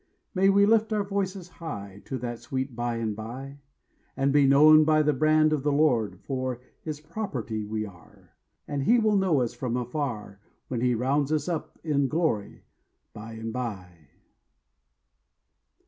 [0.33, 3.59] May we lift our voices high To that sweet bye and bye,
[4.17, 8.31] And be known by the brand of the Lord; For his property we are,
[8.67, 12.63] And he will know us from afar When he rounds us up in glory
[13.13, 14.07] bye and bye.